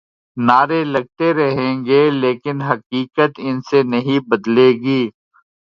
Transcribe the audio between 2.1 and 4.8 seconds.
لیکن حقیقت ان سے نہیں بدلے